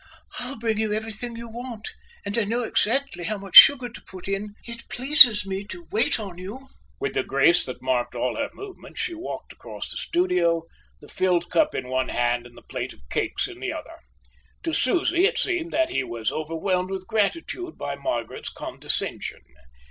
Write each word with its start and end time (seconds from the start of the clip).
"I'll 0.39 0.57
bring 0.57 0.79
you 0.79 0.91
everything 0.91 1.35
you 1.35 1.47
want, 1.47 1.89
and 2.25 2.35
I 2.35 2.43
know 2.43 2.63
exactly 2.63 3.25
how 3.25 3.37
much 3.37 3.55
sugar 3.55 3.87
to 3.87 4.01
put 4.01 4.27
in. 4.27 4.55
It 4.65 4.89
pleases 4.89 5.45
me 5.45 5.63
to 5.65 5.85
wait 5.91 6.19
on 6.19 6.39
you." 6.39 6.69
With 6.99 7.13
the 7.13 7.21
grace 7.21 7.63
that 7.67 7.83
marked 7.83 8.15
all 8.15 8.35
her 8.37 8.49
movements 8.51 8.99
she 8.99 9.13
walked 9.13 9.59
cross 9.59 9.91
the 9.91 9.97
studio, 9.97 10.63
the 11.01 11.07
filled 11.07 11.51
cup 11.51 11.75
in 11.75 11.87
one 11.87 12.09
hand 12.09 12.47
and 12.47 12.57
the 12.57 12.63
plate 12.63 12.93
of 12.93 13.07
cakes 13.11 13.47
in 13.47 13.59
the 13.59 13.73
other. 13.73 13.99
To 14.63 14.73
Susie 14.73 15.27
it 15.27 15.37
seemed 15.37 15.71
that 15.73 15.91
he 15.91 16.03
was 16.03 16.31
overwhelmed 16.31 16.89
with 16.89 17.05
gratitude 17.05 17.77
by 17.77 17.95
Margaret's 17.95 18.49
condescension. 18.49 19.41